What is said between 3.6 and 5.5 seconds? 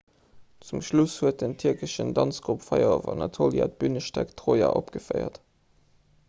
d'bünestéck troja opgeféiert